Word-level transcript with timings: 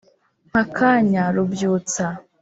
mpakanya 0.49 1.23
rubyutsa 1.35 2.05